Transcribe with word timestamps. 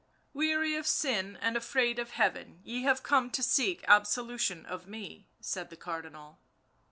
"Weary 0.33 0.73
of 0.73 0.87
sin 0.87 1.37
and 1.41 1.55
afraid 1.55 1.99
of 1.99 2.09
Heaven 2.13 2.59
ye 2.63 2.81
have 2.81 3.03
come 3.03 3.29
to 3.29 3.43
seek 3.43 3.85
absolution 3.87 4.65
of 4.65 4.87
me," 4.87 5.27
said 5.39 5.69
the 5.69 5.77
Cardinal. 5.77 6.39